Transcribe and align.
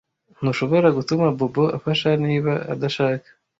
Ntushobora 0.39 0.87
gutuma 0.97 1.25
Bobo 1.37 1.65
afasha 1.77 2.09
niba 2.25 2.53
adashaka. 2.73 3.27